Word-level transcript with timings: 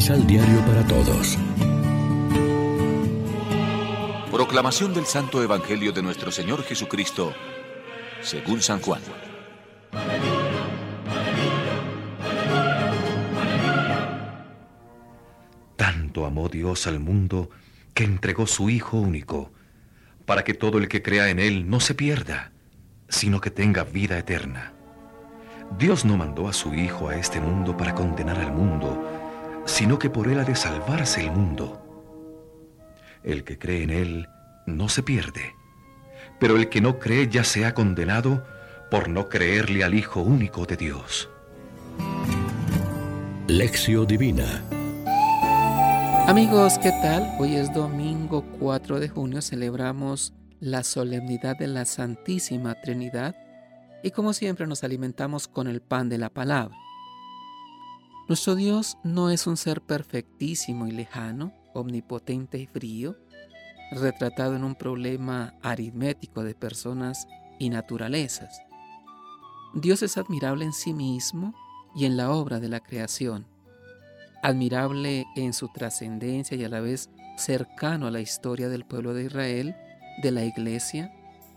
misal 0.00 0.26
diario 0.26 0.64
para 0.64 0.82
todos. 0.86 1.36
Proclamación 4.32 4.94
del 4.94 5.04
Santo 5.04 5.42
Evangelio 5.42 5.92
de 5.92 6.02
nuestro 6.02 6.32
Señor 6.32 6.62
Jesucristo, 6.62 7.34
según 8.22 8.62
San 8.62 8.80
Juan. 8.80 9.02
Tanto 15.76 16.24
amó 16.24 16.48
Dios 16.48 16.86
al 16.86 16.98
mundo 16.98 17.50
que 17.92 18.04
entregó 18.04 18.46
su 18.46 18.70
Hijo 18.70 18.96
único, 18.96 19.52
para 20.24 20.44
que 20.44 20.54
todo 20.54 20.78
el 20.78 20.88
que 20.88 21.02
crea 21.02 21.28
en 21.28 21.38
Él 21.38 21.68
no 21.68 21.78
se 21.78 21.94
pierda, 21.94 22.52
sino 23.10 23.42
que 23.42 23.50
tenga 23.50 23.84
vida 23.84 24.16
eterna. 24.16 24.72
Dios 25.78 26.06
no 26.06 26.16
mandó 26.16 26.48
a 26.48 26.54
su 26.54 26.72
Hijo 26.72 27.10
a 27.10 27.16
este 27.16 27.38
mundo 27.38 27.76
para 27.76 27.94
condenar 27.94 28.38
al 28.38 28.50
mundo, 28.50 29.20
sino 29.64 29.98
que 29.98 30.10
por 30.10 30.28
Él 30.28 30.38
ha 30.40 30.44
de 30.44 30.54
salvarse 30.54 31.20
el 31.20 31.32
mundo. 31.32 31.82
El 33.22 33.44
que 33.44 33.58
cree 33.58 33.82
en 33.82 33.90
Él 33.90 34.28
no 34.66 34.88
se 34.88 35.02
pierde, 35.02 35.54
pero 36.38 36.56
el 36.56 36.68
que 36.68 36.80
no 36.80 36.98
cree 36.98 37.28
ya 37.28 37.44
se 37.44 37.66
ha 37.66 37.74
condenado 37.74 38.44
por 38.90 39.08
no 39.08 39.28
creerle 39.28 39.84
al 39.84 39.94
Hijo 39.94 40.20
único 40.20 40.66
de 40.66 40.76
Dios. 40.76 41.28
Lección 43.46 44.06
Divina 44.06 44.62
Amigos, 46.30 46.78
¿qué 46.78 46.92
tal? 47.02 47.28
Hoy 47.40 47.56
es 47.56 47.74
domingo 47.74 48.44
4 48.60 49.00
de 49.00 49.08
junio, 49.08 49.42
celebramos 49.42 50.32
la 50.60 50.84
solemnidad 50.84 51.56
de 51.56 51.66
la 51.66 51.84
Santísima 51.84 52.80
Trinidad 52.80 53.34
y 54.04 54.12
como 54.12 54.32
siempre 54.32 54.68
nos 54.68 54.84
alimentamos 54.84 55.48
con 55.48 55.66
el 55.66 55.80
pan 55.80 56.08
de 56.08 56.18
la 56.18 56.28
palabra. 56.28 56.76
Nuestro 58.30 58.54
Dios 58.54 58.96
no 59.02 59.28
es 59.30 59.48
un 59.48 59.56
ser 59.56 59.82
perfectísimo 59.82 60.86
y 60.86 60.92
lejano, 60.92 61.52
omnipotente 61.74 62.58
y 62.58 62.66
frío, 62.68 63.16
retratado 63.90 64.54
en 64.54 64.62
un 64.62 64.76
problema 64.76 65.58
aritmético 65.62 66.44
de 66.44 66.54
personas 66.54 67.26
y 67.58 67.70
naturalezas. 67.70 68.62
Dios 69.74 70.04
es 70.04 70.16
admirable 70.16 70.64
en 70.64 70.72
sí 70.72 70.92
mismo 70.92 71.56
y 71.96 72.04
en 72.04 72.16
la 72.16 72.30
obra 72.30 72.60
de 72.60 72.68
la 72.68 72.78
creación, 72.78 73.48
admirable 74.44 75.26
en 75.34 75.52
su 75.52 75.66
trascendencia 75.66 76.56
y 76.56 76.62
a 76.62 76.68
la 76.68 76.78
vez 76.78 77.10
cercano 77.36 78.06
a 78.06 78.12
la 78.12 78.20
historia 78.20 78.68
del 78.68 78.84
pueblo 78.84 79.12
de 79.12 79.24
Israel, 79.24 79.74
de 80.22 80.30
la 80.30 80.44
iglesia 80.44 81.12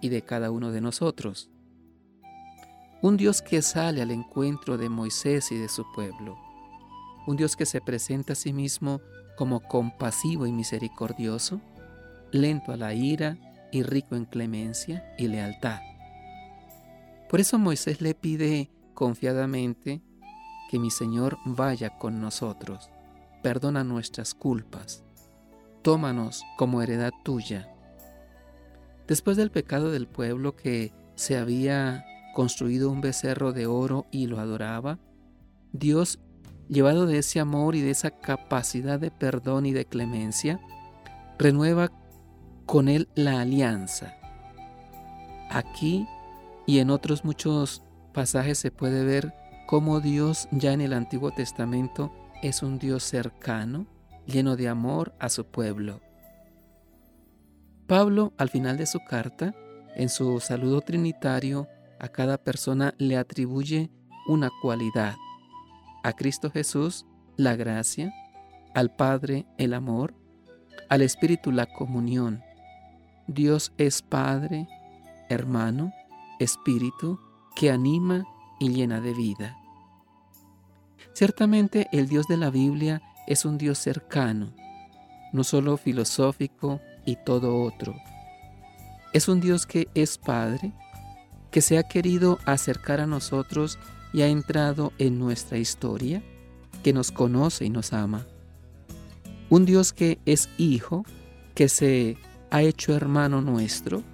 y 0.00 0.08
de 0.08 0.22
cada 0.22 0.50
uno 0.50 0.72
de 0.72 0.80
nosotros. 0.80 1.50
Un 3.02 3.18
Dios 3.18 3.42
que 3.42 3.60
sale 3.60 4.00
al 4.00 4.10
encuentro 4.10 4.78
de 4.78 4.88
Moisés 4.88 5.52
y 5.52 5.58
de 5.58 5.68
su 5.68 5.84
pueblo. 5.92 6.43
Un 7.26 7.36
Dios 7.36 7.56
que 7.56 7.66
se 7.66 7.80
presenta 7.80 8.34
a 8.34 8.36
sí 8.36 8.52
mismo 8.52 9.00
como 9.36 9.60
compasivo 9.60 10.46
y 10.46 10.52
misericordioso, 10.52 11.60
lento 12.30 12.72
a 12.72 12.76
la 12.76 12.94
ira 12.94 13.38
y 13.72 13.82
rico 13.82 14.16
en 14.16 14.24
clemencia 14.24 15.14
y 15.18 15.28
lealtad. 15.28 15.80
Por 17.28 17.40
eso 17.40 17.58
Moisés 17.58 18.00
le 18.00 18.14
pide 18.14 18.70
confiadamente 18.94 20.02
que 20.70 20.78
mi 20.78 20.90
Señor 20.90 21.38
vaya 21.44 21.98
con 21.98 22.20
nosotros, 22.20 22.90
perdona 23.42 23.84
nuestras 23.84 24.34
culpas, 24.34 25.02
tómanos 25.82 26.44
como 26.56 26.82
heredad 26.82 27.12
tuya. 27.24 27.70
Después 29.06 29.36
del 29.36 29.50
pecado 29.50 29.90
del 29.90 30.06
pueblo 30.06 30.56
que 30.56 30.92
se 31.14 31.36
había 31.36 32.04
construido 32.34 32.90
un 32.90 33.00
becerro 33.00 33.52
de 33.52 33.66
oro 33.66 34.06
y 34.10 34.26
lo 34.26 34.40
adoraba, 34.40 34.98
Dios, 35.72 36.20
llevado 36.68 37.06
de 37.06 37.18
ese 37.18 37.40
amor 37.40 37.74
y 37.74 37.80
de 37.80 37.90
esa 37.90 38.10
capacidad 38.10 38.98
de 38.98 39.10
perdón 39.10 39.66
y 39.66 39.72
de 39.72 39.84
clemencia, 39.84 40.60
renueva 41.38 41.90
con 42.66 42.88
él 42.88 43.08
la 43.14 43.40
alianza. 43.40 44.14
Aquí 45.50 46.06
y 46.66 46.78
en 46.78 46.90
otros 46.90 47.24
muchos 47.24 47.82
pasajes 48.12 48.58
se 48.58 48.70
puede 48.70 49.04
ver 49.04 49.34
cómo 49.66 50.00
Dios 50.00 50.48
ya 50.50 50.72
en 50.72 50.80
el 50.80 50.92
Antiguo 50.92 51.30
Testamento 51.32 52.12
es 52.42 52.62
un 52.62 52.78
Dios 52.78 53.02
cercano, 53.04 53.86
lleno 54.26 54.56
de 54.56 54.68
amor 54.68 55.14
a 55.18 55.28
su 55.28 55.44
pueblo. 55.46 56.00
Pablo, 57.86 58.32
al 58.38 58.48
final 58.48 58.78
de 58.78 58.86
su 58.86 59.00
carta, 59.04 59.54
en 59.94 60.08
su 60.08 60.40
saludo 60.40 60.80
trinitario, 60.80 61.68
a 61.98 62.08
cada 62.08 62.38
persona 62.38 62.94
le 62.98 63.16
atribuye 63.16 63.90
una 64.26 64.50
cualidad. 64.62 65.14
A 66.04 66.12
Cristo 66.12 66.50
Jesús, 66.50 67.06
la 67.36 67.56
gracia, 67.56 68.14
al 68.74 68.94
Padre, 68.94 69.46
el 69.56 69.72
amor, 69.72 70.14
al 70.90 71.00
Espíritu, 71.00 71.50
la 71.50 71.64
comunión. 71.64 72.42
Dios 73.26 73.72
es 73.78 74.02
Padre, 74.02 74.68
hermano, 75.30 75.94
Espíritu, 76.38 77.18
que 77.56 77.70
anima 77.70 78.26
y 78.60 78.68
llena 78.68 79.00
de 79.00 79.14
vida. 79.14 79.56
Ciertamente 81.14 81.88
el 81.90 82.06
Dios 82.06 82.26
de 82.28 82.36
la 82.36 82.50
Biblia 82.50 83.00
es 83.26 83.46
un 83.46 83.56
Dios 83.56 83.78
cercano, 83.78 84.52
no 85.32 85.42
solo 85.42 85.78
filosófico 85.78 86.80
y 87.06 87.16
todo 87.16 87.62
otro. 87.62 87.94
Es 89.14 89.28
un 89.28 89.40
Dios 89.40 89.64
que 89.64 89.88
es 89.94 90.18
Padre, 90.18 90.74
que 91.50 91.62
se 91.62 91.78
ha 91.78 91.84
querido 91.84 92.40
acercar 92.44 93.00
a 93.00 93.06
nosotros 93.06 93.78
y 94.14 94.22
ha 94.22 94.28
entrado 94.28 94.92
en 94.98 95.18
nuestra 95.18 95.58
historia, 95.58 96.22
que 96.84 96.92
nos 96.92 97.10
conoce 97.10 97.64
y 97.64 97.70
nos 97.70 97.92
ama. 97.92 98.24
Un 99.50 99.64
Dios 99.66 99.92
que 99.92 100.20
es 100.24 100.48
Hijo, 100.56 101.04
que 101.54 101.68
se 101.68 102.16
ha 102.50 102.62
hecho 102.62 102.94
hermano 102.94 103.42
nuestro, 103.42 104.04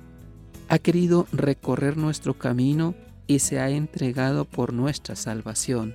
ha 0.71 0.78
querido 0.78 1.27
recorrer 1.33 1.99
nuestro 1.99 2.33
camino 2.33 2.94
y 3.27 3.41
se 3.41 3.61
ha 3.61 3.69
entregado 3.69 4.47
por 4.47 4.72
nuestra 4.72 5.16
salvación. 5.16 5.94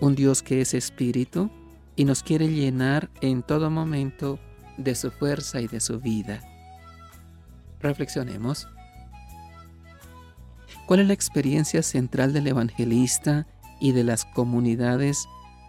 Un 0.00 0.14
Dios 0.14 0.42
que 0.42 0.60
es 0.60 0.74
espíritu 0.74 1.50
y 1.96 2.04
nos 2.04 2.22
quiere 2.22 2.48
llenar 2.48 3.08
en 3.22 3.42
todo 3.42 3.70
momento 3.70 4.38
de 4.76 4.94
su 4.94 5.10
fuerza 5.10 5.62
y 5.62 5.68
de 5.68 5.80
su 5.80 6.00
vida. 6.00 6.42
Reflexionemos. 7.80 8.68
¿Cuál 10.86 11.00
es 11.00 11.06
la 11.06 11.14
experiencia 11.14 11.82
central 11.82 12.32
del 12.32 12.46
evangelista 12.46 13.46
y 13.80 13.92
de 13.92 14.04
las 14.04 14.26
comunidades 14.26 15.26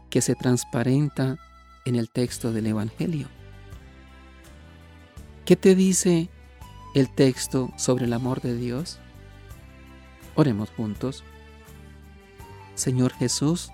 que 0.09 0.21
se 0.21 0.35
transparenta 0.35 1.37
en 1.85 1.95
el 1.95 2.09
texto 2.09 2.51
del 2.51 2.67
Evangelio? 2.67 3.27
¿Qué 5.45 5.55
te 5.55 5.75
dice 5.75 6.29
el 6.95 7.09
texto 7.13 7.71
sobre 7.77 8.05
el 8.05 8.13
amor 8.13 8.41
de 8.41 8.57
Dios? 8.57 8.99
Oremos 10.35 10.69
juntos. 10.71 11.23
Señor 12.73 13.13
Jesús, 13.13 13.71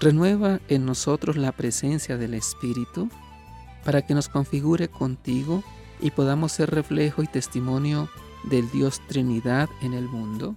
renueva 0.00 0.60
en 0.68 0.86
nosotros 0.86 1.36
la 1.36 1.52
presencia 1.52 2.16
del 2.16 2.32
Espíritu 2.32 3.10
para 3.84 4.00
que 4.02 4.14
nos 4.14 4.28
configure 4.28 4.88
contigo 4.88 5.62
y 6.00 6.10
podamos 6.10 6.52
ser 6.52 6.70
reflejo 6.70 7.22
y 7.22 7.26
testimonio 7.26 8.08
del 8.44 8.70
Dios 8.70 9.02
Trinidad 9.08 9.68
en 9.82 9.92
el 9.92 10.08
mundo. 10.08 10.56